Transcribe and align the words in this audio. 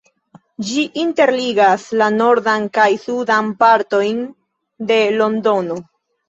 Ĝi 0.67 0.83
interligas 1.01 1.85
la 2.01 2.07
nordan 2.13 2.65
kaj 2.79 2.87
sudan 3.03 3.53
partojn 3.61 4.25
de 4.93 4.99
Londono. 5.21 5.79